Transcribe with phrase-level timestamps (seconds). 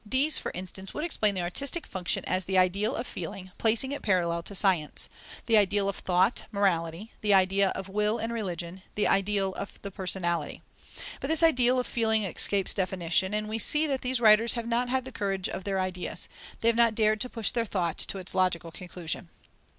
[0.09, 4.01] Diez, for instance, would explain the artistic function as the ideal of feeling, placing it
[4.01, 5.09] parallel to science;
[5.45, 9.91] the ideal of thought, morality; the ideal of will and religion, the ideal of the
[9.91, 10.63] personality.
[11.19, 14.89] But this ideal of feeling escapes definition, and we see that these writers have not
[14.89, 16.27] had the courage of their ideas:
[16.61, 19.29] they have not dared to push their thought to its logical conclusion.